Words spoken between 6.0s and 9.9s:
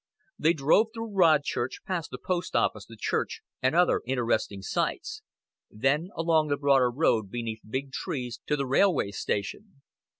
along the broader road beneath big trees, to the railway station.